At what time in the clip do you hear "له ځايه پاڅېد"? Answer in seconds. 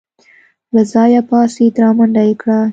0.73-1.73